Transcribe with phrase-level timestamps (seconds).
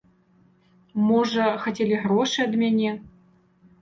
[1.09, 2.91] Можа, хацелі грошы ад мяне.